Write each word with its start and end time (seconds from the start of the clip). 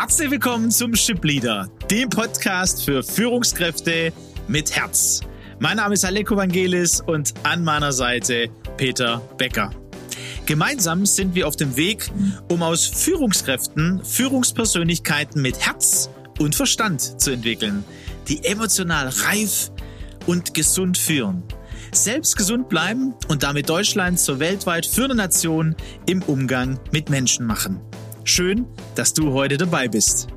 Herzlich 0.00 0.30
willkommen 0.30 0.70
zum 0.70 0.94
Ship 0.94 1.22
Leader, 1.24 1.68
dem 1.90 2.08
Podcast 2.08 2.84
für 2.84 3.02
Führungskräfte 3.02 4.12
mit 4.46 4.70
Herz. 4.76 5.22
Mein 5.58 5.78
Name 5.78 5.94
ist 5.94 6.04
Aleko 6.04 6.36
Vangelis 6.36 7.00
und 7.00 7.34
an 7.42 7.64
meiner 7.64 7.90
Seite 7.90 8.48
Peter 8.76 9.20
Becker. 9.38 9.72
Gemeinsam 10.46 11.04
sind 11.04 11.34
wir 11.34 11.48
auf 11.48 11.56
dem 11.56 11.76
Weg, 11.76 12.12
um 12.48 12.62
aus 12.62 12.86
Führungskräften 12.86 14.04
Führungspersönlichkeiten 14.04 15.42
mit 15.42 15.58
Herz 15.66 16.08
und 16.38 16.54
Verstand 16.54 17.20
zu 17.20 17.32
entwickeln, 17.32 17.82
die 18.28 18.44
emotional 18.44 19.08
reif 19.08 19.72
und 20.26 20.54
gesund 20.54 20.96
führen. 20.96 21.42
Selbst 21.90 22.36
gesund 22.36 22.68
bleiben 22.68 23.14
und 23.26 23.42
damit 23.42 23.68
Deutschland 23.68 24.20
zur 24.20 24.38
weltweit 24.38 24.86
führenden 24.86 25.18
Nation 25.18 25.74
im 26.06 26.22
Umgang 26.22 26.78
mit 26.92 27.10
Menschen 27.10 27.46
machen. 27.46 27.80
Schön, 28.28 28.66
dass 28.94 29.14
du 29.14 29.32
heute 29.32 29.56
dabei 29.56 29.88
bist. 29.88 30.28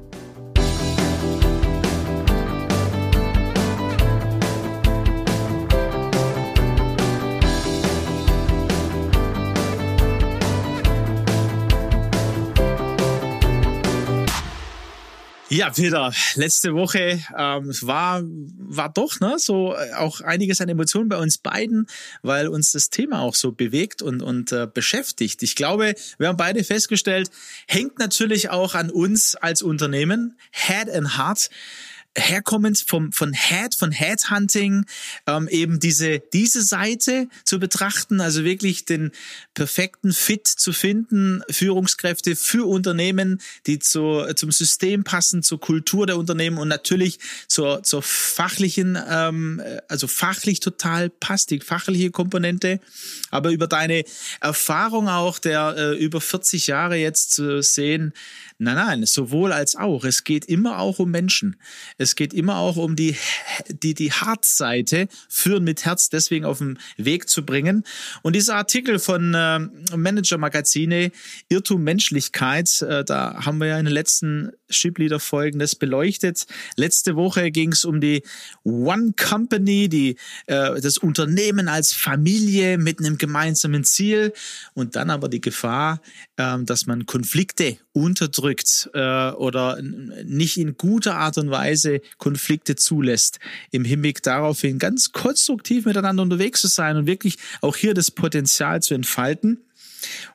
Ja, 15.54 15.70
Peter, 15.70 16.14
letzte 16.36 16.74
Woche 16.76 17.20
ähm, 17.38 17.76
war 17.82 18.24
war 18.24 18.88
doch 18.88 19.20
ne 19.20 19.36
so 19.38 19.76
äh, 19.76 19.92
auch 19.96 20.22
einiges 20.22 20.62
an 20.62 20.70
Emotionen 20.70 21.10
bei 21.10 21.18
uns 21.18 21.40
beiden, 21.40 21.88
weil 22.22 22.48
uns 22.48 22.72
das 22.72 22.90
Thema 22.90 23.20
auch 23.20 23.36
so 23.36 23.52
bewegt 23.52 24.02
und 24.02 24.22
und 24.22 24.54
äh, 24.54 24.66
beschäftigt. 24.74 25.44
Ich 25.44 25.58
glaube, 25.58 25.96
wir 26.18 26.30
haben 26.30 26.38
beide 26.38 26.64
festgestellt, 26.64 27.32
hängt 27.68 28.00
natürlich 28.00 28.50
auch 28.50 28.76
an 28.76 28.90
uns 28.90 29.36
als 29.36 29.62
Unternehmen, 29.62 30.38
Head 30.52 30.90
and 30.90 31.18
Heart 31.18 31.50
herkommend 32.18 32.84
vom, 32.86 33.12
von 33.12 33.34
Head, 33.34 33.76
von 33.76 33.92
Headhunting, 33.92 34.86
ähm, 35.28 35.48
eben 35.48 35.80
diese, 35.80 36.20
diese 36.20 36.62
Seite 36.62 37.28
zu 37.46 37.60
betrachten, 37.60 38.20
also 38.20 38.44
wirklich 38.44 38.86
den 38.86 39.12
perfekten 39.54 40.12
Fit 40.12 40.48
zu 40.48 40.74
finden, 40.74 41.42
Führungskräfte 41.50 42.36
für 42.36 42.68
Unternehmen, 42.68 43.42
die 43.66 43.80
zu, 43.80 44.26
zum 44.36 44.52
System 44.52 45.04
passen, 45.04 45.42
zur 45.42 45.62
Kultur 45.62 46.06
der 46.06 46.18
Unternehmen 46.18 46.58
und 46.58 46.68
natürlich 46.68 47.20
zur, 47.48 47.84
zur 47.84 48.02
fachlichen, 48.02 48.98
ähm, 49.10 49.62
also 49.88 50.08
fachlich 50.08 50.60
total 50.60 51.10
passt, 51.10 51.50
die 51.52 51.62
fachliche 51.62 52.12
Komponente, 52.12 52.82
aber 53.30 53.52
über 53.52 53.68
deine 53.68 54.04
Erfahrung 54.42 55.08
auch 55.08 55.40
der 55.40 55.76
äh, 55.78 55.98
über 55.98 56.20
40 56.20 56.68
Jahre 56.68 56.98
jetzt 56.98 57.32
zu 57.32 57.62
sehen, 57.62 58.14
Nein, 58.64 58.76
nein, 58.76 59.06
sowohl 59.08 59.54
als 59.54 59.76
auch. 59.76 60.04
Es 60.04 60.24
geht 60.24 60.46
immer 60.46 60.78
auch 60.78 61.00
um 61.00 61.10
Menschen. 61.10 61.56
Es 61.98 62.16
geht 62.16 62.32
immer 62.32 62.58
auch 62.58 62.78
um 62.78 62.96
die, 62.96 63.16
die, 63.70 63.96
die 63.96 64.12
Hartseite, 64.12 65.08
führen 65.30 65.64
mit 65.64 65.84
Herz 65.84 66.10
deswegen 66.10 66.46
auf 66.46 66.60
den 66.60 66.78
Weg 66.96 67.28
zu 67.28 67.44
bringen. 67.44 67.84
Und 68.22 68.36
dieser 68.36 68.58
Artikel 68.58 69.00
von 69.00 69.34
äh, 69.34 69.62
Manager 69.98 70.38
Magazine, 70.38 71.12
Irrtum 71.50 71.84
Menschlichkeit, 71.84 72.84
äh, 72.84 73.04
da 73.04 73.44
haben 73.44 73.58
wir 73.58 73.66
ja 73.66 73.80
in 73.80 73.86
den 73.86 73.96
letzten 73.96 74.52
Shipleader-Folgen 74.70 75.58
das 75.58 75.74
beleuchtet. 75.74 76.46
Letzte 76.76 77.16
Woche 77.16 77.50
ging 77.50 77.72
es 77.72 77.84
um 77.84 78.00
die 78.00 78.22
One 78.64 79.16
Company, 79.18 79.90
die, 79.90 80.18
äh, 80.46 80.80
das 80.80 81.00
Unternehmen 81.00 81.68
als 81.68 81.94
Familie 81.94 82.78
mit 82.78 83.00
einem 83.00 83.18
gemeinsamen 83.18 83.84
Ziel 83.86 84.34
und 84.76 84.96
dann 84.96 85.10
aber 85.10 85.30
die 85.30 85.42
Gefahr, 85.42 86.00
äh, 86.38 86.60
dass 86.62 86.86
man 86.86 87.08
Konflikte 87.08 87.80
unterdrückt 87.94 88.51
unterdrückt 88.52 88.90
äh, 88.94 89.32
oder 89.36 89.82
nicht 90.24 90.58
in 90.58 90.78
guter 90.78 91.16
Art 91.16 91.38
und 91.38 91.52
Weise 91.52 92.02
Konflikte 92.18 92.76
zulässt, 92.76 93.40
im 93.72 93.86
Hinblick 93.86 94.22
darauf 94.24 94.62
hin 94.62 94.80
ganz 94.80 95.12
konstruktiv 95.12 95.86
miteinander 95.86 96.24
unterwegs 96.24 96.62
zu 96.62 96.68
sein 96.68 96.98
und 96.98 97.08
wirklich 97.08 97.38
auch 97.62 97.76
hier 97.76 97.94
das 97.94 98.12
Potenzial 98.12 98.82
zu 98.82 98.94
entfalten. 98.94 99.60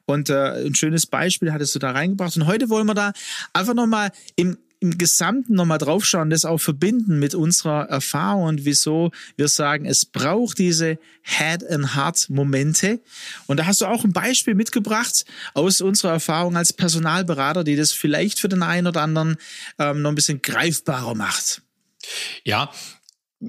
Und 0.05 0.31
äh, 0.31 0.65
ein 0.65 0.75
schönes 0.75 1.07
Beispiel 1.07 1.53
hattest 1.53 1.75
du 1.75 1.81
da 1.81 1.91
reingebracht. 1.91 2.37
Und 2.37 2.47
heute 2.47 2.69
wollen 2.71 2.87
wir 2.87 2.95
da 2.95 3.13
einfach 3.53 3.75
nochmal 3.75 4.13
im 4.37 4.59
im 4.81 4.99
Gesamten 4.99 5.55
nochmal 5.55 5.79
draufschauen, 5.79 6.31
das 6.31 6.45
auch 6.45 6.59
verbinden 6.59 7.19
mit 7.19 7.35
unserer 7.35 7.89
Erfahrung 7.89 8.45
und 8.45 8.65
wieso 8.65 9.11
wir 9.37 9.49
sagen, 9.49 9.87
es 9.87 10.05
braucht 10.05 10.59
diese 10.59 10.99
Head 11.23 11.69
and 11.69 11.97
Heart 11.97 12.29
Momente. 12.29 13.01
Und 13.47 13.59
da 13.59 13.67
hast 13.67 13.81
du 13.81 13.87
auch 13.87 14.05
ein 14.05 14.13
Beispiel 14.13 14.55
mitgebracht 14.55 15.25
aus 15.55 15.81
unserer 15.81 16.13
Erfahrung 16.13 16.57
als 16.57 16.73
Personalberater, 16.73 17.65
die 17.65 17.77
das 17.77 17.93
vielleicht 17.93 18.39
für 18.39 18.49
den 18.49 18.63
einen 18.63 18.87
oder 18.87 19.03
anderen 19.03 19.37
ähm, 19.79 20.03
noch 20.03 20.11
ein 20.11 20.15
bisschen 20.15 20.43
greifbarer 20.43 21.15
macht. 21.15 21.63
Ja, 22.45 22.71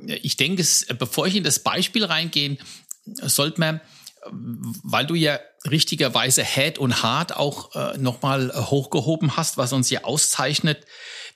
ich 0.08 0.38
denke, 0.38 0.66
bevor 0.98 1.28
ich 1.28 1.36
in 1.36 1.44
das 1.44 1.60
Beispiel 1.60 2.06
reingehe, 2.06 2.58
sollte 3.06 3.60
man 3.60 3.82
weil 4.30 5.06
du 5.06 5.16
ja 5.16 5.40
richtigerweise 5.70 6.44
Head 6.44 6.78
und 6.78 7.04
Heart 7.04 7.36
auch 7.36 7.76
äh, 7.76 7.98
nochmal 7.98 8.52
hochgehoben 8.54 9.38
hast, 9.38 9.58
was 9.58 9.74
uns 9.74 9.90
hier 9.90 10.06
auszeichnet. 10.06 10.86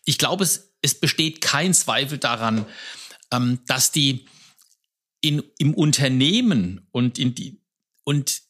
Ich 0.06 0.18
glaube, 0.18 0.44
es, 0.44 0.74
es 0.82 1.00
besteht 1.00 1.42
kein 1.42 1.74
Zweifel 1.74 2.18
daran, 2.18 2.66
ähm, 3.32 3.60
dass 3.68 3.92
die 3.92 4.26
in, 5.22 5.44
im 5.58 5.74
Unternehmen 5.74 6.88
und 6.92 7.20
in 7.20 7.36
die, 7.36 7.62
und 8.04 8.42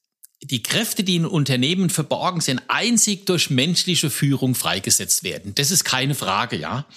die 0.44 0.64
Kräfte, 0.64 1.04
die 1.04 1.18
in 1.18 1.26
Unternehmen 1.26 1.90
verborgen 1.90 2.42
sind, 2.42 2.64
einzig 2.68 3.26
durch 3.26 3.50
menschliche 3.50 4.10
Führung 4.10 4.56
freigesetzt 4.56 5.24
werden. 5.24 5.54
Das 5.56 5.70
ist 5.70 5.84
keine 5.84 6.16
Frage, 6.16 6.56
ja. 6.56 6.88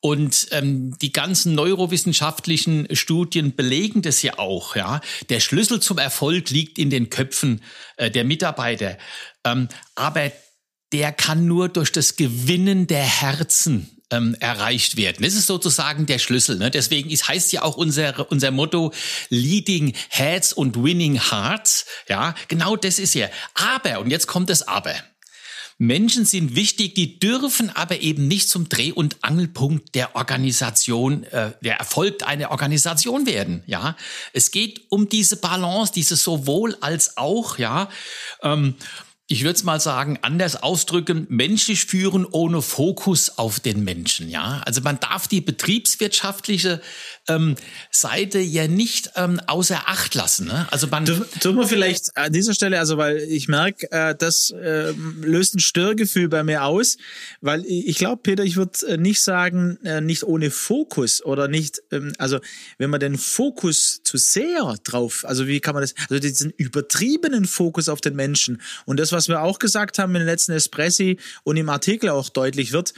Und 0.00 0.46
ähm, 0.52 0.96
die 0.98 1.12
ganzen 1.12 1.54
neurowissenschaftlichen 1.54 2.88
Studien 2.96 3.54
belegen 3.54 4.00
das 4.00 4.22
ja 4.22 4.38
auch. 4.38 4.74
Ja, 4.74 5.00
der 5.28 5.40
Schlüssel 5.40 5.80
zum 5.80 5.98
Erfolg 5.98 6.50
liegt 6.50 6.78
in 6.78 6.88
den 6.88 7.10
Köpfen 7.10 7.62
äh, 7.96 8.10
der 8.10 8.24
Mitarbeiter, 8.24 8.96
ähm, 9.44 9.68
aber 9.94 10.32
der 10.92 11.12
kann 11.12 11.46
nur 11.46 11.68
durch 11.68 11.92
das 11.92 12.16
Gewinnen 12.16 12.86
der 12.86 13.04
Herzen 13.04 14.00
ähm, 14.10 14.36
erreicht 14.40 14.96
werden. 14.96 15.22
Das 15.22 15.34
ist 15.34 15.46
sozusagen 15.46 16.06
der 16.06 16.18
Schlüssel. 16.18 16.56
Ne? 16.56 16.70
Deswegen 16.70 17.10
ist, 17.10 17.28
heißt 17.28 17.52
ja 17.52 17.62
auch 17.62 17.76
unser, 17.76 18.30
unser 18.30 18.50
Motto 18.50 18.92
Leading 19.28 19.94
Heads 20.08 20.52
und 20.52 20.82
Winning 20.82 21.30
Hearts. 21.30 21.86
Ja, 22.08 22.34
genau 22.48 22.76
das 22.76 22.98
ist 22.98 23.14
ja. 23.14 23.28
Aber, 23.54 24.00
und 24.00 24.10
jetzt 24.10 24.26
kommt 24.26 24.50
das 24.50 24.66
Aber. 24.66 24.94
Menschen 25.82 26.26
sind 26.26 26.56
wichtig, 26.56 26.94
die 26.94 27.18
dürfen 27.18 27.70
aber 27.74 28.00
eben 28.02 28.28
nicht 28.28 28.50
zum 28.50 28.68
Dreh- 28.68 28.92
und 28.92 29.16
Angelpunkt 29.22 29.94
der 29.94 30.14
Organisation, 30.14 31.24
äh, 31.24 31.52
der 31.62 31.76
Erfolg 31.76 32.22
einer 32.22 32.50
Organisation 32.50 33.24
werden. 33.24 33.62
Ja, 33.66 33.96
es 34.34 34.50
geht 34.50 34.82
um 34.90 35.08
diese 35.08 35.36
Balance, 35.36 35.90
diese 35.94 36.16
sowohl 36.16 36.76
als 36.82 37.16
auch. 37.16 37.56
Ja. 37.56 37.88
Ähm, 38.42 38.74
ich 39.32 39.44
würde 39.44 39.54
es 39.54 39.62
mal 39.62 39.78
sagen, 39.78 40.18
anders 40.22 40.60
ausdrücken, 40.60 41.24
menschlich 41.28 41.84
führen 41.84 42.26
ohne 42.26 42.62
Fokus 42.62 43.38
auf 43.38 43.60
den 43.60 43.84
Menschen. 43.84 44.28
Ja, 44.28 44.60
also 44.66 44.80
man 44.80 44.98
darf 44.98 45.28
die 45.28 45.40
betriebswirtschaftliche 45.40 46.80
ähm, 47.28 47.54
Seite 47.92 48.40
ja 48.40 48.66
nicht 48.66 49.12
ähm, 49.14 49.40
außer 49.46 49.82
Acht 49.86 50.16
lassen. 50.16 50.48
Ne? 50.48 50.66
Also 50.72 50.88
man 50.88 51.04
tun 51.04 51.56
wir 51.56 51.68
vielleicht 51.68 52.16
an 52.16 52.32
dieser 52.32 52.54
Stelle, 52.54 52.80
also 52.80 52.96
weil 52.96 53.18
ich 53.18 53.46
merke, 53.46 53.90
äh, 53.92 54.16
das 54.18 54.50
äh, 54.50 54.90
löst 55.20 55.54
ein 55.54 55.60
Störgefühl 55.60 56.28
bei 56.28 56.42
mir 56.42 56.64
aus, 56.64 56.96
weil 57.40 57.64
ich 57.66 57.98
glaube, 57.98 58.22
Peter, 58.22 58.42
ich 58.42 58.56
würde 58.56 58.84
äh, 58.88 58.96
nicht 58.96 59.20
sagen, 59.20 59.78
äh, 59.84 60.00
nicht 60.00 60.24
ohne 60.24 60.50
Fokus 60.50 61.24
oder 61.24 61.46
nicht, 61.46 61.80
ähm, 61.92 62.14
also 62.18 62.40
wenn 62.78 62.90
man 62.90 62.98
den 62.98 63.16
Fokus 63.16 64.00
zu 64.02 64.16
sehr 64.16 64.74
drauf, 64.82 65.24
also 65.24 65.46
wie 65.46 65.60
kann 65.60 65.74
man 65.74 65.82
das, 65.82 65.94
also 66.08 66.18
diesen 66.18 66.50
übertriebenen 66.56 67.44
Fokus 67.44 67.88
auf 67.88 68.00
den 68.00 68.16
Menschen 68.16 68.60
und 68.86 68.98
das, 68.98 69.12
was 69.12 69.19
was 69.20 69.28
wir 69.28 69.42
auch 69.42 69.58
gesagt 69.58 69.98
haben 69.98 70.14
in 70.14 70.20
den 70.20 70.26
letzten 70.26 70.52
Espressi 70.52 71.18
und 71.44 71.58
im 71.58 71.68
Artikel 71.68 72.08
auch 72.08 72.30
deutlich 72.30 72.72
wird, 72.72 72.94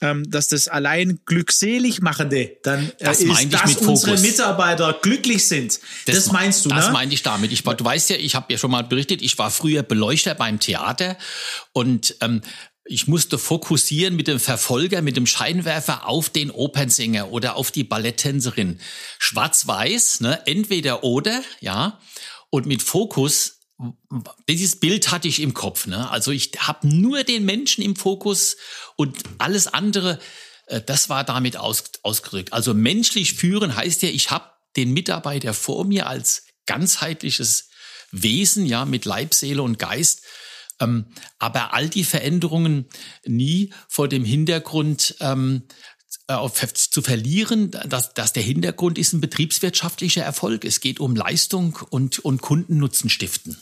ähm, 0.00 0.28
dass 0.28 0.48
das 0.48 0.66
allein 0.66 1.20
glückselig 1.26 2.00
machende 2.00 2.56
dann 2.64 2.88
äh, 2.98 3.04
das 3.04 3.20
ist, 3.20 3.52
dass 3.52 3.76
unsere 3.76 4.18
Mitarbeiter 4.18 4.98
glücklich 5.00 5.46
sind. 5.46 5.78
Das, 6.06 6.16
das 6.16 6.32
meinst 6.32 6.64
du, 6.64 6.70
Das 6.70 6.86
ne? 6.86 6.92
meine 6.92 7.14
ich 7.14 7.22
damit. 7.22 7.52
Ich, 7.52 7.62
du 7.62 7.84
weißt 7.84 8.10
ja, 8.10 8.16
ich 8.16 8.34
habe 8.34 8.52
ja 8.52 8.58
schon 8.58 8.72
mal 8.72 8.82
berichtet, 8.82 9.22
ich 9.22 9.38
war 9.38 9.52
früher 9.52 9.84
Beleuchter 9.84 10.34
beim 10.34 10.58
Theater 10.58 11.16
und 11.72 12.16
ähm, 12.20 12.42
ich 12.84 13.06
musste 13.06 13.38
fokussieren 13.38 14.16
mit 14.16 14.26
dem 14.26 14.40
Verfolger, 14.40 15.02
mit 15.02 15.16
dem 15.16 15.26
Scheinwerfer 15.26 16.08
auf 16.08 16.30
den 16.30 16.50
Opernsänger 16.50 17.30
oder 17.30 17.54
auf 17.54 17.70
die 17.70 17.84
Balletttänzerin. 17.84 18.80
Schwarz-Weiß, 19.20 20.18
ne? 20.20 20.44
entweder 20.46 21.04
oder, 21.04 21.42
ja. 21.60 22.00
Und 22.48 22.66
mit 22.66 22.82
Fokus 22.82 23.59
dieses 24.48 24.76
Bild 24.76 25.10
hatte 25.10 25.28
ich 25.28 25.40
im 25.40 25.54
Kopf. 25.54 25.86
Ne? 25.86 26.10
Also 26.10 26.32
ich 26.32 26.52
habe 26.58 26.86
nur 26.86 27.24
den 27.24 27.44
Menschen 27.44 27.82
im 27.82 27.96
Fokus 27.96 28.56
und 28.96 29.16
alles 29.38 29.66
andere, 29.66 30.18
äh, 30.66 30.80
das 30.80 31.08
war 31.08 31.24
damit 31.24 31.56
aus, 31.56 31.84
ausgedrückt. 32.02 32.52
Also 32.52 32.74
menschlich 32.74 33.34
führen 33.34 33.74
heißt 33.74 34.02
ja, 34.02 34.08
ich 34.08 34.30
habe 34.30 34.50
den 34.76 34.92
Mitarbeiter 34.92 35.54
vor 35.54 35.84
mir 35.84 36.06
als 36.06 36.44
ganzheitliches 36.66 37.70
Wesen, 38.12 38.66
ja, 38.66 38.84
mit 38.84 39.04
Leib, 39.04 39.34
Seele 39.34 39.62
und 39.62 39.78
Geist 39.78 40.22
Ähm, 40.80 41.06
aber 41.38 41.74
all 41.74 41.88
die 41.88 42.04
Veränderungen 42.04 42.86
nie 43.26 43.72
vor 43.86 44.08
dem 44.08 44.24
Hintergrund 44.24 45.14
ähm, 45.20 45.64
äh, 46.30 46.68
zu 46.74 47.02
verlieren, 47.02 47.70
dass, 47.70 48.14
dass 48.14 48.32
der 48.32 48.42
Hintergrund 48.42 48.98
ist 48.98 49.12
ein 49.12 49.20
betriebswirtschaftlicher 49.20 50.22
Erfolg. 50.22 50.64
Es 50.64 50.80
geht 50.80 51.00
um 51.00 51.16
Leistung 51.16 51.78
und, 51.90 52.18
und 52.20 52.40
Kundennutzen 52.40 53.10
stiften. 53.10 53.56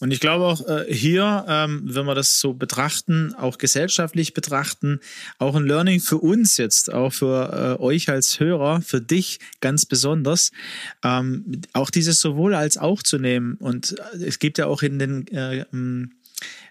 Und 0.00 0.10
ich 0.10 0.20
glaube 0.20 0.44
auch 0.44 0.66
äh, 0.66 0.92
hier, 0.92 1.44
ähm, 1.48 1.82
wenn 1.84 2.04
wir 2.04 2.14
das 2.14 2.40
so 2.40 2.52
betrachten, 2.52 3.34
auch 3.34 3.58
gesellschaftlich 3.58 4.34
betrachten, 4.34 5.00
auch 5.38 5.54
ein 5.54 5.64
Learning 5.64 6.00
für 6.00 6.18
uns 6.18 6.56
jetzt, 6.56 6.92
auch 6.92 7.12
für 7.12 7.78
äh, 7.78 7.82
euch 7.82 8.08
als 8.08 8.40
Hörer, 8.40 8.82
für 8.82 9.00
dich 9.00 9.38
ganz 9.60 9.86
besonders, 9.86 10.50
ähm, 11.02 11.62
auch 11.72 11.90
dieses 11.90 12.20
sowohl 12.20 12.54
als 12.54 12.76
auch 12.76 13.02
zu 13.02 13.18
nehmen. 13.18 13.54
Und 13.54 13.94
es 14.20 14.38
gibt 14.38 14.58
ja 14.58 14.66
auch 14.66 14.82
in 14.82 14.98
den 14.98 16.10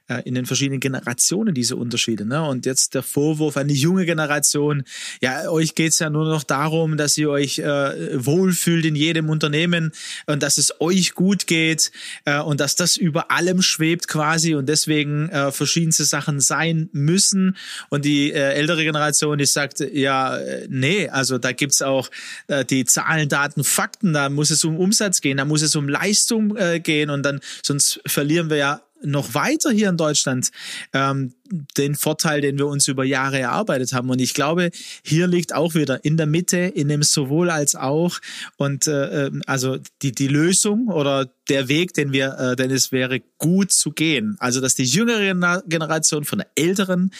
äh, 0.07 0.21
in 0.25 0.35
den 0.35 0.45
verschiedenen 0.45 0.79
Generationen 0.79 1.53
diese 1.53 1.75
Unterschiede. 1.75 2.25
Ne? 2.25 2.43
Und 2.43 2.65
jetzt 2.65 2.93
der 2.93 3.03
Vorwurf 3.03 3.57
an 3.57 3.67
die 3.67 3.75
junge 3.75 4.05
Generation, 4.05 4.83
ja, 5.21 5.49
euch 5.49 5.75
geht's 5.75 5.99
ja 5.99 6.09
nur 6.09 6.25
noch 6.25 6.43
darum, 6.43 6.97
dass 6.97 7.17
ihr 7.17 7.29
euch 7.29 7.59
äh, 7.59 8.25
wohlfühlt 8.25 8.85
in 8.85 8.95
jedem 8.95 9.29
Unternehmen 9.29 9.91
und 10.25 10.43
dass 10.43 10.57
es 10.57 10.79
euch 10.81 11.13
gut 11.13 11.47
geht 11.47 11.91
äh, 12.25 12.39
und 12.39 12.59
dass 12.59 12.75
das 12.75 12.97
über 12.97 13.31
allem 13.31 13.61
schwebt 13.61 14.07
quasi 14.07 14.55
und 14.55 14.67
deswegen 14.67 15.29
äh, 15.29 15.51
verschiedenste 15.51 16.05
Sachen 16.05 16.39
sein 16.39 16.89
müssen. 16.91 17.55
Und 17.89 18.05
die 18.05 18.31
äh, 18.31 18.53
ältere 18.53 18.83
Generation, 18.83 19.37
die 19.37 19.45
sagt, 19.45 19.79
ja, 19.79 20.37
äh, 20.37 20.67
nee, 20.69 21.07
also 21.09 21.37
da 21.37 21.51
gibt's 21.51 21.81
auch 21.81 22.09
äh, 22.47 22.65
die 22.65 22.85
Zahlen, 22.85 23.29
Daten, 23.29 23.63
Fakten, 23.63 24.13
da 24.13 24.29
muss 24.29 24.49
es 24.49 24.63
um 24.63 24.77
Umsatz 24.77 25.21
gehen, 25.21 25.37
da 25.37 25.45
muss 25.45 25.61
es 25.61 25.75
um 25.75 25.87
Leistung 25.87 26.55
äh, 26.57 26.79
gehen 26.79 27.09
und 27.09 27.23
dann 27.23 27.39
sonst 27.61 28.01
verlieren 28.05 28.49
wir 28.49 28.57
ja 28.57 28.81
noch 29.03 29.33
weiter 29.33 29.71
hier 29.71 29.89
in 29.89 29.97
Deutschland 29.97 30.51
ähm, 30.93 31.33
den 31.77 31.95
Vorteil, 31.95 32.41
den 32.41 32.57
wir 32.57 32.67
uns 32.67 32.87
über 32.87 33.03
Jahre 33.03 33.39
erarbeitet 33.39 33.93
haben. 33.93 34.09
Und 34.09 34.19
ich 34.19 34.33
glaube, 34.33 34.71
hier 35.03 35.27
liegt 35.27 35.53
auch 35.53 35.75
wieder 35.75 36.03
in 36.03 36.17
der 36.17 36.25
Mitte, 36.25 36.57
in 36.57 36.87
dem 36.87 37.03
sowohl 37.03 37.49
als 37.49 37.75
auch 37.75 38.19
und 38.57 38.87
äh, 38.87 39.27
ähm, 39.27 39.41
also 39.45 39.77
die, 40.01 40.13
die 40.13 40.27
Lösung 40.27 40.87
oder 40.87 41.29
der 41.49 41.67
Weg, 41.67 41.93
den 41.93 42.13
wir, 42.13 42.37
äh, 42.39 42.55
denn 42.55 42.71
es 42.71 42.91
wäre 42.91 43.21
gut 43.37 43.71
zu 43.71 43.91
gehen. 43.91 44.35
Also, 44.39 44.61
dass 44.61 44.75
die 44.75 44.85
jüngere 44.85 45.61
Generation 45.67 46.23
von 46.23 46.39
der 46.39 46.47
älteren 46.55 47.11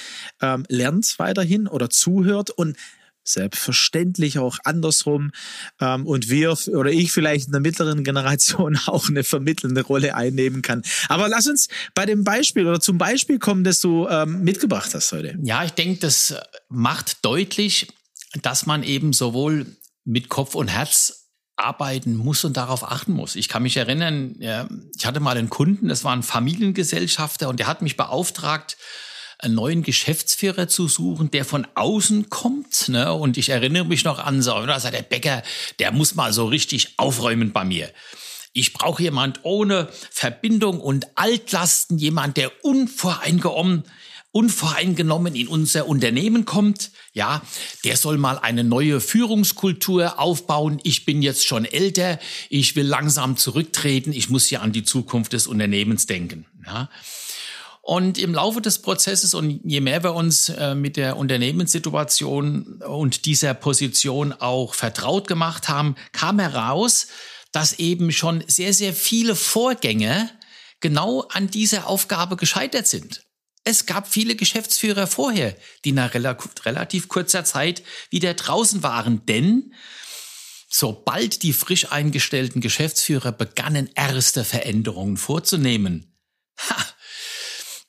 ähm, 0.41 0.65
lernt 0.69 1.15
weiterhin 1.17 1.67
oder 1.67 1.89
zuhört 1.89 2.49
und 2.49 2.77
selbstverständlich 3.23 4.39
auch 4.39 4.57
andersrum 4.63 5.31
ähm, 5.79 6.05
und 6.05 6.29
wir 6.29 6.57
oder 6.67 6.91
ich 6.91 7.11
vielleicht 7.11 7.47
in 7.47 7.51
der 7.51 7.61
mittleren 7.61 8.03
Generation 8.03 8.77
auch 8.87 9.09
eine 9.09 9.23
vermittelnde 9.23 9.81
Rolle 9.81 10.15
einnehmen 10.15 10.61
kann. 10.61 10.83
Aber 11.09 11.27
lass 11.29 11.47
uns 11.47 11.67
bei 11.95 12.05
dem 12.05 12.23
Beispiel 12.23 12.67
oder 12.67 12.79
zum 12.79 12.97
Beispiel 12.97 13.39
kommen, 13.39 13.63
das 13.63 13.79
du 13.79 14.07
ähm, 14.07 14.43
mitgebracht 14.43 14.93
hast 14.93 15.11
heute. 15.11 15.37
Ja, 15.43 15.63
ich 15.63 15.71
denke, 15.71 15.99
das 15.99 16.35
macht 16.69 17.23
deutlich, 17.25 17.87
dass 18.41 18.65
man 18.65 18.83
eben 18.83 19.13
sowohl 19.13 19.65
mit 20.05 20.29
Kopf 20.29 20.55
und 20.55 20.67
Herz 20.67 21.29
arbeiten 21.55 22.15
muss 22.15 22.43
und 22.43 22.57
darauf 22.57 22.83
achten 22.91 23.13
muss. 23.13 23.35
Ich 23.35 23.47
kann 23.47 23.63
mich 23.63 23.77
erinnern, 23.77 24.35
ich 24.97 25.05
hatte 25.05 25.19
mal 25.19 25.37
einen 25.37 25.51
Kunden, 25.51 25.87
das 25.87 26.03
war 26.03 26.13
ein 26.13 26.23
Familiengesellschafter 26.23 27.47
und 27.47 27.59
der 27.59 27.67
hat 27.67 27.83
mich 27.83 27.95
beauftragt, 27.95 28.75
einen 29.39 29.55
neuen 29.55 29.83
Geschäftsführer 29.83 30.67
zu 30.67 30.87
suchen, 30.87 31.31
der 31.31 31.45
von 31.45 31.67
außen 31.75 32.29
kommt. 32.29 32.89
Ne? 32.89 33.13
Und 33.13 33.37
ich 33.37 33.49
erinnere 33.49 33.85
mich 33.85 34.03
noch 34.03 34.19
an, 34.19 34.41
so, 34.41 34.65
da 34.65 34.79
sagt 34.79 34.95
der 34.95 35.01
Bäcker, 35.01 35.43
der 35.79 35.91
muss 35.91 36.15
mal 36.15 36.33
so 36.33 36.45
richtig 36.45 36.93
aufräumen 36.97 37.51
bei 37.51 37.63
mir. 37.65 37.89
Ich 38.53 38.73
brauche 38.73 39.01
jemand 39.01 39.39
ohne 39.43 39.89
Verbindung 40.11 40.79
und 40.79 41.07
Altlasten, 41.15 41.97
jemand, 41.97 42.37
der 42.37 42.51
unvoreingenommen, 42.63 43.83
unvoreingenommen 44.31 45.35
in 45.35 45.47
unser 45.47 45.87
Unternehmen 45.87 46.45
kommt. 46.45 46.91
Ja, 47.13 47.41
der 47.83 47.97
soll 47.97 48.17
mal 48.17 48.37
eine 48.37 48.63
neue 48.63 48.99
Führungskultur 48.99 50.19
aufbauen. 50.19 50.79
Ich 50.83 51.05
bin 51.05 51.21
jetzt 51.21 51.45
schon 51.45 51.65
älter. 51.65 52.19
Ich 52.49 52.75
will 52.75 52.85
langsam 52.85 53.37
zurücktreten. 53.37 54.13
Ich 54.13 54.29
muss 54.29 54.45
hier 54.45 54.61
an 54.61 54.71
die 54.71 54.83
Zukunft 54.83 55.33
des 55.33 55.47
Unternehmens 55.47 56.05
denken. 56.05 56.45
Ja. 56.65 56.89
Und 57.85 58.17
im 58.17 58.33
Laufe 58.33 58.61
des 58.61 58.81
Prozesses 58.81 59.33
und 59.33 59.59
je 59.65 59.81
mehr 59.81 60.03
wir 60.03 60.13
uns 60.13 60.47
äh, 60.47 60.73
mit 60.73 60.95
der 60.95 61.17
Unternehmenssituation 61.17 62.81
und 62.81 63.25
dieser 63.25 63.53
Position 63.53 64.31
auch 64.31 64.73
vertraut 64.73 65.27
gemacht 65.27 65.67
haben, 65.67 65.95
kam 66.13 66.39
heraus, 66.39 67.07
dass 67.51 67.79
eben 67.79 68.13
schon 68.13 68.41
sehr, 68.47 68.73
sehr 68.73 68.93
viele 68.93 69.35
Vorgänge 69.35 70.29
genau 70.79 71.27
an 71.29 71.49
dieser 71.49 71.87
Aufgabe 71.87 72.37
gescheitert 72.37 72.87
sind. 72.87 73.25
Es 73.65 73.85
gab 73.85 74.07
viele 74.07 74.37
Geschäftsführer 74.37 75.05
vorher, 75.05 75.53
die 75.83 75.91
nach 75.91 76.13
relativ 76.13 77.09
kurzer 77.09 77.43
Zeit 77.43 77.83
wieder 78.09 78.33
draußen 78.33 78.81
waren, 78.81 79.25
denn 79.25 79.73
sobald 80.69 81.43
die 81.43 81.51
frisch 81.51 81.91
eingestellten 81.91 82.61
Geschäftsführer 82.61 83.33
begannen, 83.33 83.89
erste 83.93 84.45
Veränderungen 84.45 85.17
vorzunehmen, 85.17 86.15
ha, 86.57 86.92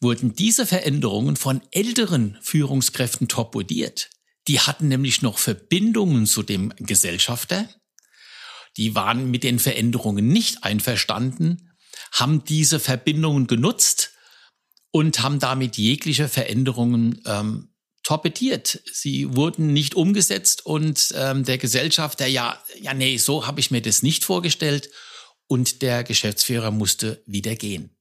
wurden 0.04 0.36
diese 0.36 0.66
Veränderungen 0.66 1.34
von 1.34 1.62
älteren 1.72 2.38
Führungskräften 2.42 3.26
torpediert. 3.26 4.10
Die 4.46 4.60
hatten 4.60 4.86
nämlich 4.86 5.22
noch 5.22 5.38
Verbindungen 5.38 6.26
zu 6.26 6.44
dem 6.44 6.72
Gesellschafter. 6.76 7.68
Die 8.76 8.94
waren 8.94 9.30
mit 9.30 9.42
den 9.42 9.58
Veränderungen 9.58 10.28
nicht 10.28 10.62
einverstanden, 10.62 11.72
haben 12.12 12.44
diese 12.44 12.78
Verbindungen 12.78 13.46
genutzt 13.46 14.12
und 14.90 15.22
haben 15.22 15.38
damit 15.38 15.76
jegliche 15.78 16.28
Veränderungen 16.28 17.20
ähm, 17.24 17.74
torpediert. 18.02 18.82
Sie 18.92 19.34
wurden 19.34 19.72
nicht 19.72 19.94
umgesetzt 19.94 20.66
und 20.66 21.14
ähm, 21.16 21.44
der 21.44 21.58
Gesellschafter, 21.58 22.26
ja, 22.26 22.62
ja, 22.80 22.94
nee, 22.94 23.16
so 23.16 23.46
habe 23.46 23.60
ich 23.60 23.70
mir 23.70 23.80
das 23.80 24.02
nicht 24.02 24.24
vorgestellt 24.24 24.90
und 25.46 25.82
der 25.82 26.04
Geschäftsführer 26.04 26.70
musste 26.70 27.22
wieder 27.26 27.56
gehen. 27.56 27.93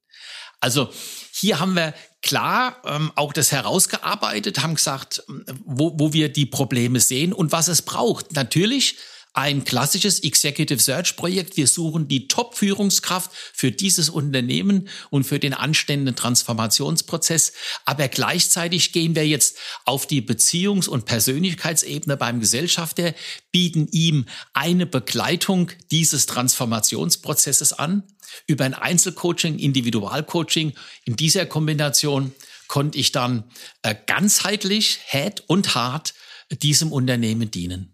Also 0.63 0.89
hier 1.33 1.60
haben 1.60 1.75
wir 1.75 1.94
klar 2.21 2.77
ähm, 2.86 3.12
auch 3.15 3.33
das 3.33 3.51
herausgearbeitet, 3.51 4.63
haben 4.63 4.75
gesagt, 4.75 5.21
wo, 5.65 6.00
wo 6.00 6.13
wir 6.13 6.31
die 6.31 6.45
Probleme 6.45 7.01
sehen 7.01 7.33
und 7.33 7.51
was 7.51 7.68
es 7.68 7.81
braucht. 7.81 8.31
Natürlich 8.31 8.95
ein 9.33 9.63
klassisches 9.63 10.21
Executive 10.21 10.80
Search 10.80 11.15
Projekt. 11.15 11.57
Wir 11.57 11.68
suchen 11.68 12.07
die 12.07 12.27
Top-Führungskraft 12.27 13.31
für 13.53 13.71
dieses 13.71 14.09
Unternehmen 14.09 14.88
und 15.09 15.24
für 15.24 15.39
den 15.39 15.53
anstehenden 15.53 16.15
Transformationsprozess. 16.15 17.53
Aber 17.85 18.07
gleichzeitig 18.07 18.91
gehen 18.91 19.15
wir 19.15 19.27
jetzt 19.27 19.57
auf 19.85 20.06
die 20.06 20.21
Beziehungs- 20.21 20.88
und 20.88 21.06
Persönlichkeitsebene 21.06 22.15
beim 22.15 22.39
Gesellschafter, 22.39 23.13
bieten 23.51 23.88
ihm 23.91 24.25
eine 24.53 24.86
Begleitung 24.86 25.72
dieses 25.91 26.27
Transformationsprozesses 26.27 27.74
an 27.74 28.03
über 28.46 28.65
ein 28.65 28.75
Einzelcoaching, 28.75 29.57
Individualcoaching. 29.57 30.74
In 31.05 31.15
dieser 31.15 31.48
Kombination 31.48 32.34
konnte 32.67 32.98
ich 33.00 33.12
dann 33.12 33.46
äh, 33.81 33.96
ganzheitlich, 34.05 35.00
head 35.05 35.43
und 35.48 35.75
hart 35.75 36.13
diesem 36.62 36.91
Unternehmen 36.91 37.50
dienen. 37.50 37.92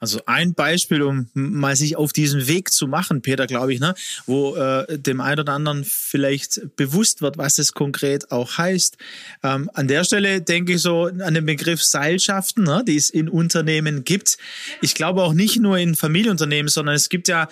Also 0.00 0.20
ein 0.26 0.54
Beispiel, 0.54 1.02
um 1.02 1.28
mal 1.34 1.74
sich 1.74 1.96
auf 1.96 2.12
diesen 2.12 2.46
Weg 2.46 2.72
zu 2.72 2.86
machen, 2.86 3.22
Peter, 3.22 3.46
glaube 3.46 3.72
ich, 3.72 3.80
ne, 3.80 3.94
wo 4.26 4.54
äh, 4.54 4.98
dem 4.98 5.20
einen 5.20 5.40
oder 5.40 5.54
anderen 5.54 5.84
vielleicht 5.84 6.76
bewusst 6.76 7.20
wird, 7.20 7.36
was 7.38 7.58
es 7.58 7.72
konkret 7.72 8.30
auch 8.30 8.58
heißt. 8.58 8.96
Ähm, 9.42 9.68
an 9.74 9.88
der 9.88 10.04
Stelle 10.04 10.40
denke 10.40 10.74
ich 10.74 10.82
so 10.82 11.06
an 11.06 11.34
den 11.34 11.46
Begriff 11.46 11.82
Seilschaften, 11.82 12.64
ne, 12.64 12.84
die 12.86 12.96
es 12.96 13.10
in 13.10 13.28
Unternehmen 13.28 14.04
gibt. 14.04 14.38
Ich 14.82 14.94
glaube 14.94 15.22
auch 15.22 15.32
nicht 15.32 15.58
nur 15.58 15.78
in 15.78 15.96
Familienunternehmen, 15.96 16.68
sondern 16.68 16.94
es 16.94 17.08
gibt 17.08 17.28
ja 17.28 17.48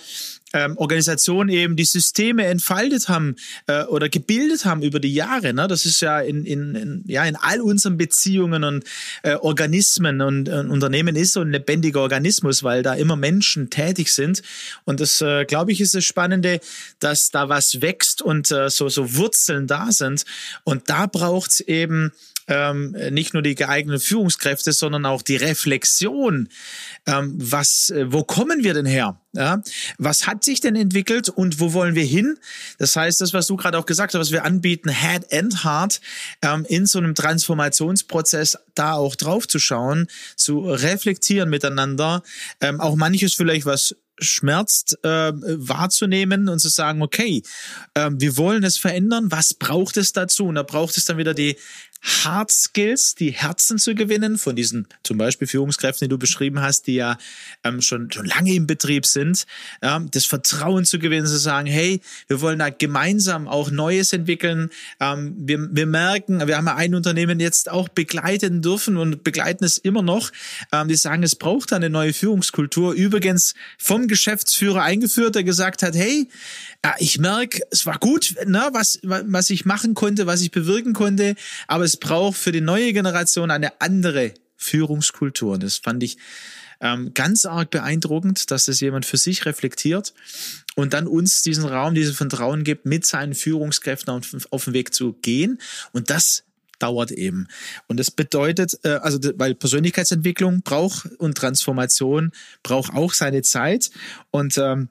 ähm, 0.53 0.77
Organisationen 0.79 1.51
eben 1.51 1.77
die 1.77 1.85
Systeme 1.85 2.47
entfaltet 2.47 3.09
haben 3.09 3.37
äh, 3.67 3.85
oder 3.85 4.09
gebildet 4.09 4.65
haben 4.65 4.83
über 4.83 5.01
die 5.01 5.13
Jahre. 5.13 5.53
Ne? 5.53 5.67
Das 5.69 5.85
ist 5.87 6.01
ja 6.01 6.21
in, 6.21 6.45
in, 6.45 6.75
in, 6.75 7.05
ja 7.07 7.25
in 7.25 7.37
all 7.37 7.61
unseren 7.61 7.97
Beziehungen 7.97 8.65
und 8.65 8.85
äh, 9.23 9.35
Organismen 9.35 10.21
und 10.21 10.49
ein 10.49 10.71
Unternehmen 10.71 11.17
ist 11.17 11.33
so 11.33 11.41
ein 11.41 11.51
lebendiger 11.51 12.01
Organismus, 12.01 12.63
weil 12.63 12.83
da 12.83 12.95
immer 12.95 13.17
Menschen 13.17 13.71
tätig 13.71 14.13
sind. 14.15 14.43
Und 14.85 15.01
das, 15.01 15.21
äh, 15.21 15.45
glaube 15.45 15.73
ich, 15.73 15.81
ist 15.81 15.95
das 15.95 16.05
Spannende, 16.05 16.61
dass 17.01 17.31
da 17.31 17.49
was 17.49 17.83
wächst 17.83 18.23
und 18.23 18.51
äh, 18.51 18.71
so, 18.71 18.89
so 18.89 19.17
Wurzeln 19.17 19.67
da 19.67 19.91
sind. 19.91 20.25
Und 20.65 20.89
da 20.89 21.07
braucht 21.07 21.51
es 21.51 21.61
eben 21.61 22.13
ähm, 22.49 22.97
nicht 23.11 23.35
nur 23.35 23.43
die 23.43 23.55
geeigneten 23.55 24.01
Führungskräfte, 24.01 24.73
sondern 24.73 25.05
auch 25.07 25.23
die 25.23 25.37
Reflexion. 25.37 26.49
Ähm, 27.07 27.35
was, 27.37 27.91
äh, 27.91 28.13
wo 28.13 28.23
kommen 28.23 28.63
wir 28.63 28.75
denn 28.75 28.87
her? 28.87 29.21
Ja? 29.37 29.63
Was 29.99 30.27
hat 30.27 30.43
sich 30.45 30.61
denn 30.61 30.75
entwickelt 30.75 31.29
und 31.29 31.61
wo 31.61 31.73
wollen 31.73 31.95
wir 31.95 32.05
hin? 32.05 32.39
Das 32.79 32.97
heißt, 32.97 33.21
das, 33.21 33.33
was 33.33 33.47
du 33.47 33.57
gerade 33.57 33.79
auch 33.79 33.87
gesagt 33.87 34.15
hast, 34.15 34.21
was 34.21 34.33
wir 34.33 34.45
anbieten, 34.45 34.89
Head 34.89 35.33
and 35.33 35.65
Heart, 35.65 36.01
ähm, 36.43 36.67
in 36.69 36.87
so 36.87 36.99
einem 36.99 37.15
Transformationsprozess 37.15 38.59
da 38.75 38.95
auch 38.95 39.15
drauf 39.15 39.47
zu 39.47 39.59
schauen, 39.59 40.09
zu 40.37 40.61
reflektieren 40.61 41.49
miteinander, 41.49 42.23
ähm, 42.61 42.81
auch 42.81 42.97
manches 42.97 43.35
vielleicht 43.35 43.67
was 43.67 43.95
schmerzt, 44.19 44.99
äh, 45.05 45.33
wahrzunehmen 45.35 46.49
und 46.49 46.59
zu 46.59 46.69
sagen, 46.69 47.03
okay, 47.03 47.43
äh, 47.95 48.11
wir 48.13 48.37
wollen 48.37 48.65
es 48.65 48.79
verändern, 48.79 49.31
was 49.31 49.55
braucht 49.55 49.97
es 49.99 50.13
dazu? 50.13 50.47
Und 50.47 50.55
da 50.55 50.63
braucht 50.63 50.97
es 50.97 51.05
dann 51.05 51.19
wieder 51.19 51.35
die 51.35 51.57
Hard 52.07 52.53
Skills, 52.53 53.17
die 53.17 53.33
Herzen 53.33 53.79
zu 53.79 53.97
gewinnen 53.97 54.39
von 54.39 54.55
diesen 54.55 54.87
zum 55.03 55.19
Beispiel 55.19 55.49
Führungskräften, 55.49 56.07
die 56.07 56.09
du 56.09 56.19
beschrieben 56.19 56.61
hast, 56.61 56.87
die 56.87 56.95
ja 56.95 57.19
ähm, 57.65 57.83
schon, 57.83 58.13
schon 58.13 58.27
lange 58.27 58.55
im 58.55 58.69
Betrieb 58.69 59.07
sind, 59.07 59.45
ähm, 59.83 60.09
das 60.13 60.25
Vertrauen 60.25 60.85
zu 60.85 61.01
gewinnen, 61.01 61.27
zu 61.27 61.37
sagen, 61.37 61.67
hey, 61.67 62.01
wir 62.29 62.41
wollen 62.41 62.61
da 62.61 62.71
gemeinsam 62.71 63.49
auch 63.49 63.73
Neues 63.73 64.13
entwickeln. 64.13 64.71
Ähm, 65.01 65.35
wir, 65.37 65.59
wir 65.75 65.87
merken, 65.87 66.47
wir 66.47 66.57
haben 66.57 66.67
ja 66.67 66.77
ein 66.77 66.95
Unternehmen 66.95 67.41
jetzt 67.41 67.71
auch 67.71 67.89
begleiten 67.89 68.63
dürfen 68.63 68.97
und 68.97 69.25
begleiten 69.25 69.65
es 69.65 69.77
immer 69.77 70.03
noch. 70.03 70.31
Ähm, 70.73 70.87
die 70.87 70.95
sagen, 70.95 71.25
es 71.25 71.35
braucht 71.35 71.73
eine 71.73 71.91
neue 71.91 72.13
Führungskultur. 72.13 72.93
Übrigens 72.93 73.55
vom 73.79 74.07
Geschäftsführer 74.07 74.83
eingeführt, 74.83 75.35
der 75.35 75.43
gesagt 75.43 75.83
hat, 75.83 75.97
hey, 75.97 76.29
ja, 76.85 76.95
ich 76.99 77.19
merke, 77.19 77.63
es 77.73 77.85
war 77.85 77.99
gut, 77.99 78.37
ne, 78.47 78.69
was, 78.73 79.01
was 79.03 79.51
ich 79.51 79.65
machen 79.65 79.95
konnte, 79.95 80.27
was 80.27 80.41
ich 80.41 80.53
bewirken 80.53 80.93
konnte, 80.93 81.35
aber 81.67 81.83
es 81.83 81.96
braucht 82.01 82.37
für 82.37 82.53
die 82.53 82.61
neue 82.61 82.93
Generation 82.93 83.51
eine 83.51 83.81
andere 83.81 84.35
Führungskultur. 84.57 85.55
Und 85.55 85.63
das 85.63 85.77
fand 85.77 86.03
ich 86.03 86.19
ähm, 86.81 87.13
ganz 87.15 87.45
arg 87.45 87.71
beeindruckend, 87.71 88.51
dass 88.51 88.67
das 88.67 88.81
jemand 88.81 89.07
für 89.07 89.17
sich 89.17 89.47
reflektiert 89.47 90.15
und 90.75 90.93
dann 90.93 91.07
uns 91.07 91.43
diesen 91.43 91.65
Raum, 91.65 91.95
dieses 91.95 92.17
Vertrauen 92.17 92.65
gibt, 92.65 92.87
mit 92.87 93.07
seinen 93.07 93.35
Führungskräften 93.35 94.13
auf, 94.13 94.47
auf 94.51 94.65
den 94.65 94.75
Weg 94.75 94.93
zu 94.93 95.15
gehen. 95.15 95.59
Und 95.93 96.11
das 96.11 96.45
dauert 96.79 97.11
eben. 97.11 97.49
Und 97.87 97.99
das 97.99 98.11
bedeutet, 98.11 98.79
äh, 98.85 98.97
also 98.97 99.19
weil 99.37 99.55
Persönlichkeitsentwicklung 99.55 100.63
braucht 100.63 101.07
und 101.19 101.37
Transformation 101.39 102.33
braucht 102.63 102.93
auch 102.93 103.15
seine 103.15 103.43
Zeit. 103.43 103.91
Und 104.31 104.59
ähm, 104.59 104.89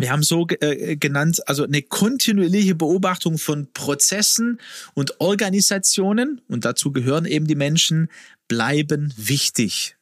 wir 0.00 0.10
haben 0.10 0.22
so 0.22 0.46
äh, 0.48 0.96
genannt, 0.96 1.46
also 1.48 1.64
eine 1.64 1.82
kontinuierliche 1.82 2.74
Beobachtung 2.74 3.38
von 3.38 3.68
Prozessen 3.72 4.60
und 4.94 5.20
Organisationen, 5.20 6.40
und 6.48 6.64
dazu 6.64 6.92
gehören 6.92 7.24
eben 7.24 7.46
die 7.46 7.54
Menschen, 7.54 8.08
bleiben 8.48 9.12
wichtig. 9.16 9.96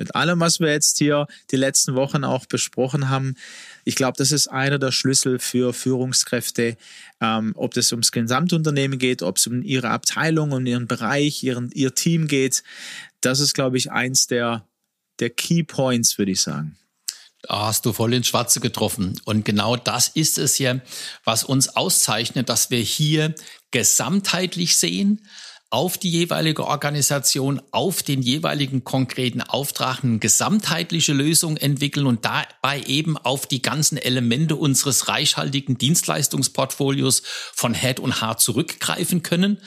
Mit 0.00 0.14
allem, 0.14 0.40
was 0.40 0.60
wir 0.60 0.70
jetzt 0.70 0.96
hier 0.96 1.26
die 1.50 1.56
letzten 1.56 1.94
Wochen 1.94 2.24
auch 2.24 2.46
besprochen 2.46 3.10
haben, 3.10 3.34
ich 3.84 3.96
glaube, 3.96 4.16
das 4.16 4.32
ist 4.32 4.48
einer 4.48 4.78
der 4.78 4.92
Schlüssel 4.92 5.38
für 5.38 5.74
Führungskräfte, 5.74 6.78
ähm, 7.20 7.52
ob 7.54 7.74
das 7.74 7.92
ums 7.92 8.10
Gesamtunternehmen 8.10 8.98
geht, 8.98 9.22
ob 9.22 9.36
es 9.36 9.46
um 9.46 9.62
ihre 9.62 9.90
Abteilung, 9.90 10.52
um 10.52 10.64
ihren 10.64 10.86
Bereich, 10.86 11.42
ihren, 11.42 11.70
ihr 11.72 11.94
Team 11.94 12.28
geht. 12.28 12.62
Das 13.20 13.40
ist, 13.40 13.52
glaube 13.52 13.76
ich, 13.76 13.92
eins 13.92 14.26
der, 14.26 14.66
der 15.18 15.28
Key 15.28 15.64
Points, 15.64 16.16
würde 16.16 16.32
ich 16.32 16.40
sagen. 16.40 16.78
Da 17.42 17.66
hast 17.66 17.86
du 17.86 17.92
voll 17.92 18.14
ins 18.14 18.26
Schwarze 18.26 18.60
getroffen. 18.60 19.20
Und 19.24 19.44
genau 19.44 19.76
das 19.76 20.08
ist 20.08 20.38
es 20.38 20.58
ja, 20.58 20.80
was 21.24 21.44
uns 21.44 21.74
auszeichnet, 21.76 22.48
dass 22.48 22.70
wir 22.70 22.80
hier 22.80 23.34
gesamtheitlich 23.70 24.76
sehen, 24.76 25.26
auf 25.70 25.96
die 25.96 26.10
jeweilige 26.10 26.66
Organisation, 26.66 27.62
auf 27.70 28.02
den 28.02 28.22
jeweiligen 28.22 28.82
konkreten 28.82 29.40
Auftrag 29.40 30.02
eine 30.02 30.18
gesamtheitliche 30.18 31.12
Lösung 31.12 31.56
entwickeln 31.56 32.06
und 32.06 32.24
dabei 32.24 32.82
eben 32.86 33.16
auf 33.16 33.46
die 33.46 33.62
ganzen 33.62 33.96
Elemente 33.96 34.56
unseres 34.56 35.06
reichhaltigen 35.06 35.78
Dienstleistungsportfolios 35.78 37.22
von 37.54 37.72
Head 37.72 38.00
und 38.00 38.20
Heart 38.20 38.40
zurückgreifen 38.40 39.22
können. 39.22 39.58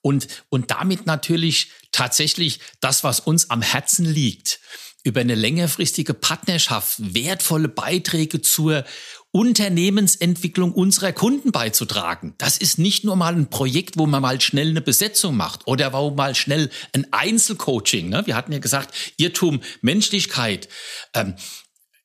Und, 0.00 0.28
und 0.48 0.70
damit 0.70 1.04
natürlich 1.04 1.72
tatsächlich 1.92 2.60
das, 2.80 3.04
was 3.04 3.20
uns 3.20 3.50
am 3.50 3.60
Herzen 3.60 4.06
liegt, 4.06 4.60
über 5.08 5.20
eine 5.22 5.34
längerfristige 5.34 6.12
Partnerschaft 6.12 7.14
wertvolle 7.14 7.68
Beiträge 7.68 8.42
zur 8.42 8.84
Unternehmensentwicklung 9.30 10.72
unserer 10.72 11.12
Kunden 11.12 11.50
beizutragen. 11.50 12.34
Das 12.36 12.58
ist 12.58 12.78
nicht 12.78 13.04
nur 13.04 13.16
mal 13.16 13.34
ein 13.34 13.48
Projekt, 13.48 13.98
wo 13.98 14.06
man 14.06 14.20
mal 14.20 14.40
schnell 14.40 14.68
eine 14.68 14.82
Besetzung 14.82 15.34
macht 15.34 15.66
oder 15.66 15.94
wo 15.94 16.10
mal 16.10 16.34
schnell 16.34 16.70
ein 16.92 17.06
Einzelcoaching. 17.10 18.10
Ne? 18.10 18.26
Wir 18.26 18.36
hatten 18.36 18.52
ja 18.52 18.58
gesagt, 18.58 18.94
Irrtum, 19.16 19.60
Menschlichkeit. 19.80 20.68
Ähm, 21.14 21.34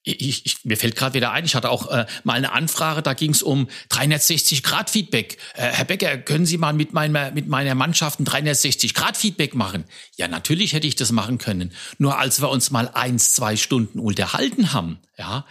ich, 0.03 0.45
ich, 0.45 0.65
mir 0.65 0.77
fällt 0.77 0.95
gerade 0.95 1.13
wieder 1.13 1.31
ein, 1.31 1.45
ich 1.45 1.55
hatte 1.55 1.69
auch 1.69 1.89
äh, 1.89 2.05
mal 2.23 2.33
eine 2.33 2.51
Anfrage, 2.51 3.01
da 3.01 3.13
ging 3.13 3.31
es 3.31 3.41
um 3.41 3.67
360-Grad-Feedback. 3.89 5.37
Äh, 5.55 5.71
Herr 5.71 5.85
Becker, 5.85 6.17
können 6.17 6.45
Sie 6.45 6.57
mal 6.57 6.73
mit 6.73 6.93
meiner, 6.93 7.31
mit 7.31 7.47
meiner 7.47 7.73
Mannschaft 7.73 8.19
ein 8.19 8.25
360-Grad-Feedback 8.25 9.55
machen? 9.55 9.85
Ja, 10.17 10.27
natürlich 10.27 10.73
hätte 10.73 10.87
ich 10.87 10.95
das 10.95 11.11
machen 11.11 11.37
können. 11.37 11.71
Nur 11.97 12.19
als 12.19 12.41
wir 12.41 12.49
uns 12.49 12.69
mal 12.69 12.89
eins, 12.89 13.33
zwei 13.33 13.55
Stunden 13.55 13.99
unterhalten 13.99 14.73
haben, 14.73 14.99
ja, 15.17 15.45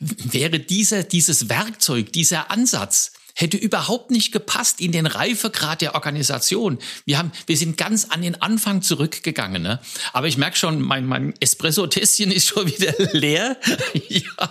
wäre 0.00 0.58
dieser, 0.58 1.04
dieses 1.04 1.48
Werkzeug, 1.48 2.12
dieser 2.12 2.50
Ansatz, 2.50 3.12
hätte 3.34 3.56
überhaupt 3.56 4.10
nicht 4.10 4.32
gepasst 4.32 4.80
in 4.80 4.92
den 4.92 5.06
Reifegrad 5.06 5.80
der 5.80 5.94
Organisation. 5.94 6.78
Wir 7.04 7.18
haben, 7.18 7.32
wir 7.46 7.56
sind 7.56 7.76
ganz 7.76 8.06
an 8.06 8.22
den 8.22 8.40
Anfang 8.40 8.80
zurückgegangen. 8.80 9.62
Ne? 9.62 9.80
Aber 10.12 10.28
ich 10.28 10.36
merke 10.36 10.56
schon, 10.56 10.80
mein, 10.80 11.04
mein 11.04 11.34
Espresso-Tässchen 11.40 12.30
ist 12.32 12.48
schon 12.48 12.66
wieder 12.66 12.94
leer. 13.12 13.56
ja. 14.08 14.50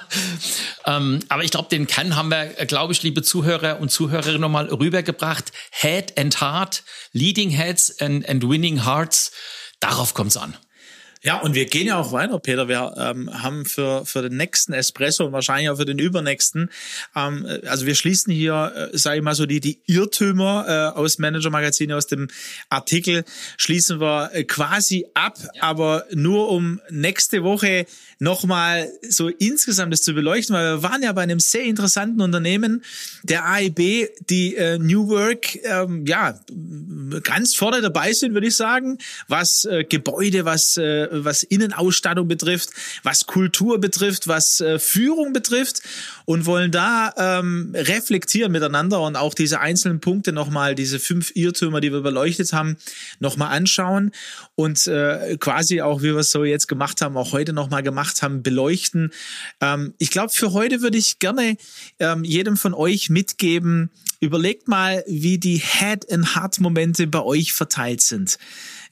Ähm, 0.86 1.20
aber 1.30 1.44
ich 1.44 1.52
glaube, 1.52 1.70
den 1.70 1.88
Kern 1.88 2.16
haben 2.16 2.30
wir, 2.30 2.46
glaube 2.66 2.94
ich, 2.94 3.02
liebe 3.04 3.24
Zuhörer 3.24 3.80
und 3.80 3.90
Zuhörerinnen 3.90 4.42
nochmal 4.42 4.68
rübergebracht. 4.68 5.52
Head 5.72 6.18
and 6.20 6.42
Heart, 6.42 6.84
Leading 7.14 7.50
Heads 7.50 8.00
and, 8.02 8.28
and 8.28 8.48
Winning 8.48 8.86
Hearts. 8.86 9.32
Darauf 9.80 10.14
kommt's 10.14 10.38
an. 10.38 10.56
Ja, 11.26 11.40
und 11.40 11.56
wir 11.56 11.66
gehen 11.66 11.88
ja 11.88 11.98
auch 11.98 12.12
weiter, 12.12 12.38
Peter. 12.38 12.68
Wir 12.68 12.96
ähm, 12.98 13.30
haben 13.42 13.64
für, 13.66 14.06
für 14.06 14.22
den 14.22 14.36
nächsten 14.36 14.74
Espresso 14.74 15.26
und 15.26 15.32
wahrscheinlich 15.32 15.70
auch 15.70 15.78
für 15.78 15.86
den 15.86 15.98
übernächsten, 15.98 16.70
ähm, 17.16 17.48
also 17.66 17.86
wir 17.86 17.96
schließen 17.96 18.34
hier, 18.34 18.90
äh, 18.92 18.98
sage 18.98 19.20
ich 19.20 19.24
mal 19.24 19.34
so, 19.34 19.46
die, 19.46 19.62
die 19.62 19.80
Irrtümer 19.86 20.66
äh, 20.68 21.00
aus 21.00 21.20
Manager 21.20 21.50
Magazin, 21.50 21.94
aus 21.94 22.08
dem 22.08 22.28
Artikel, 22.68 23.24
schließen 23.56 24.02
wir 24.02 24.32
äh, 24.34 24.44
quasi 24.44 25.06
ab, 25.14 25.38
ja. 25.56 25.64
aber 25.64 26.06
nur 26.12 26.50
um 26.50 26.82
nächste 26.90 27.44
Woche 27.44 27.86
nochmal 28.20 28.92
so 29.08 29.30
insgesamt 29.30 29.94
das 29.94 30.02
zu 30.02 30.14
beleuchten, 30.14 30.54
weil 30.54 30.76
wir 30.76 30.84
waren 30.84 31.04
ja 31.04 31.14
bei 31.14 31.22
einem 31.22 31.40
sehr 31.40 31.64
interessanten 31.64 32.20
Unternehmen, 32.20 32.84
der 33.24 33.46
AIB, 33.46 34.10
die 34.30 34.56
äh, 34.58 34.78
New 34.78 35.08
Work, 35.08 35.56
ähm, 35.64 36.06
ja, 36.06 36.38
ganz 37.24 37.56
vorne 37.56 37.80
dabei 37.80 38.12
sind, 38.12 38.34
würde 38.34 38.48
ich 38.48 38.56
sagen, 38.58 38.98
was 39.30 39.64
äh, 39.64 39.86
Gebäude, 39.86 40.44
was 40.44 40.76
äh, 40.76 41.13
was 41.14 41.44
Innenausstattung 41.44 42.28
betrifft, 42.28 42.70
was 43.04 43.26
Kultur 43.26 43.80
betrifft, 43.80 44.28
was 44.28 44.60
äh, 44.60 44.80
Führung 44.80 45.34
betrifft 45.34 45.82
und 46.26 46.46
wollen 46.46 46.72
da 46.72 47.14
ähm, 47.18 47.74
reflektieren 47.76 48.52
miteinander 48.52 49.02
und 49.02 49.16
auch 49.16 49.34
diese 49.34 49.60
einzelnen 49.60 50.00
Punkte 50.00 50.32
nochmal, 50.32 50.76
diese 50.76 51.00
fünf 51.00 51.32
Irrtümer, 51.36 51.82
die 51.82 51.92
wir 51.92 52.02
beleuchtet 52.02 52.54
haben, 52.54 52.78
nochmal 53.20 53.56
anschauen 53.56 54.12
und 54.56 54.88
äh, 54.88 55.38
quasi 55.40 55.82
auch, 55.82 56.02
wie 56.02 56.14
wir 56.14 56.18
es 56.18 56.32
so 56.32 56.44
jetzt 56.44 56.68
gemacht 56.68 57.02
haben, 57.02 57.18
auch 57.18 57.32
heute 57.32 57.54
nochmal 57.54 57.84
gemacht 57.84 58.22
haben, 58.22 58.44
beleuchten. 58.44 59.12
Ähm, 59.62 59.94
ich 59.98 60.10
glaube, 60.10 60.34
für 60.34 60.54
heute 60.54 60.82
würde 60.82 60.98
ich 60.98 61.20
gerne 61.20 61.58
ähm, 62.00 62.24
jedem 62.24 62.58
von 62.58 62.74
euch 62.74 63.10
mitgeben, 63.10 63.90
überlegt 64.24 64.68
mal, 64.68 65.04
wie 65.08 65.38
die 65.38 65.58
Head- 65.58 66.12
and 66.12 66.36
Heart-Momente 66.36 67.08
bei 67.08 67.22
euch 67.22 67.54
verteilt 67.54 68.02
sind. 68.02 68.38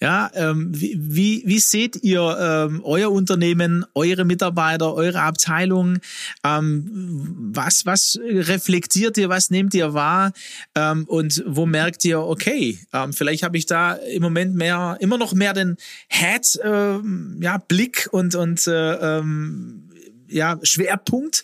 Ja, 0.01 0.31
ähm, 0.33 0.71
wie, 0.73 0.97
wie, 0.99 1.43
wie 1.45 1.59
seht 1.59 2.03
ihr 2.03 2.37
ähm, 2.39 2.81
euer 2.83 3.11
Unternehmen, 3.11 3.85
eure 3.93 4.25
Mitarbeiter, 4.25 4.95
eure 4.95 5.21
Abteilung? 5.21 5.99
Ähm, 6.43 7.51
was, 7.53 7.85
was 7.85 8.19
reflektiert 8.23 9.17
ihr, 9.19 9.29
was 9.29 9.51
nehmt 9.51 9.75
ihr 9.75 9.93
wahr? 9.93 10.33
Ähm, 10.73 11.05
und 11.05 11.43
wo 11.45 11.67
merkt 11.67 12.03
ihr, 12.03 12.19
okay, 12.19 12.79
ähm, 12.93 13.13
vielleicht 13.13 13.43
habe 13.43 13.57
ich 13.57 13.67
da 13.67 13.93
im 13.93 14.23
Moment 14.23 14.55
mehr, 14.55 14.97
immer 15.01 15.19
noch 15.19 15.33
mehr 15.33 15.53
den 15.53 15.77
Head, 16.07 16.59
äh, 16.63 16.97
ja, 17.39 17.57
Blick 17.59 18.09
und, 18.11 18.33
und 18.33 18.65
äh, 18.65 19.19
ähm, 19.19 19.91
ja, 20.27 20.57
Schwerpunkt. 20.63 21.43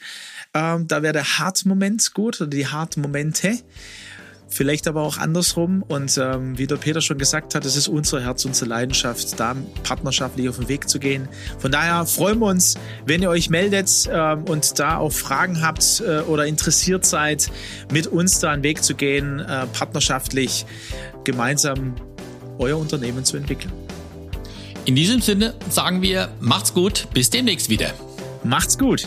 Ähm, 0.58 0.88
da 0.88 1.04
wäre 1.04 1.14
der 1.14 1.38
Hard-Moment 1.38 2.14
gut 2.14 2.42
oder 2.42 2.50
die 2.50 2.68
Hard-Momente 2.68 3.60
vielleicht 4.50 4.88
aber 4.88 5.02
auch 5.02 5.18
andersrum. 5.18 5.84
Und 5.84 6.18
ähm, 6.18 6.58
wie 6.58 6.68
der 6.68 6.78
Peter 6.78 7.02
schon 7.02 7.18
gesagt 7.18 7.56
hat, 7.56 7.66
es 7.66 7.76
ist 7.76 7.88
unser 7.88 8.22
Herz, 8.22 8.46
unsere 8.46 8.70
Leidenschaft, 8.70 9.40
da 9.40 9.56
partnerschaftlich 9.84 10.50
auf 10.50 10.58
den 10.58 10.70
Weg 10.70 10.90
zu 10.90 11.00
gehen. 11.00 11.28
Von 11.60 11.72
daher 11.72 12.06
freuen 12.06 12.40
wir 12.40 12.48
uns, 12.48 12.76
wenn 13.06 13.22
ihr 13.22 13.30
euch 13.30 13.50
meldet 13.50 14.10
ähm, 14.12 14.46
und 14.46 14.80
da 14.80 14.98
auch 14.98 15.12
Fragen 15.12 15.62
habt 15.62 16.02
äh, 16.06 16.22
oder 16.22 16.46
interessiert 16.46 17.06
seid, 17.06 17.52
mit 17.92 18.08
uns 18.08 18.40
da 18.40 18.52
einen 18.52 18.64
Weg 18.64 18.84
zu 18.84 18.96
gehen, 18.96 19.40
äh, 19.40 19.68
partnerschaftlich 19.68 20.66
gemeinsam 21.24 21.96
euer 22.58 22.78
Unternehmen 22.78 23.26
zu 23.26 23.38
entwickeln. 23.38 23.74
In 24.86 24.96
diesem 24.96 25.20
Sinne 25.20 25.54
sagen 25.70 26.02
wir, 26.02 26.30
macht's 26.40 26.74
gut, 26.74 27.08
bis 27.14 27.30
demnächst 27.30 27.70
wieder. 27.70 27.92
Macht's 28.46 28.78
gut. 28.78 29.06